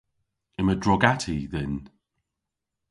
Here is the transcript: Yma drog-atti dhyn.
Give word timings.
Yma 0.59 0.75
drog-atti 0.83 1.37
dhyn. 1.51 1.75